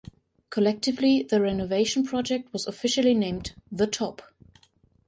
[0.49, 4.23] Collectively, the renovation project was officially named "'The Top"'.